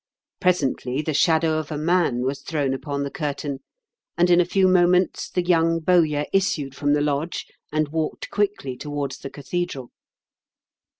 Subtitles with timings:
[0.39, 3.59] Presently the shadow of a man was thrown upon the curtain,
[4.17, 8.75] and in a few moments the young bowyer issued from the lodge, and walked quickly
[8.75, 9.91] towards the cathedral.